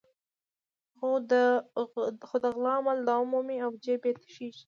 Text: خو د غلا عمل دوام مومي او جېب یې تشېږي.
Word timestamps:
خو 0.97 1.09
د 1.29 1.33
غلا 2.29 2.71
عمل 2.81 2.97
دوام 3.09 3.25
مومي 3.31 3.57
او 3.65 3.71
جېب 3.83 4.01
یې 4.07 4.13
تشېږي. 4.21 4.59